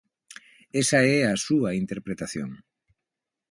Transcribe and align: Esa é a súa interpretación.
Esa 0.81 0.99
é 1.17 1.19
a 1.25 1.35
súa 1.45 1.69
interpretación. 1.81 2.49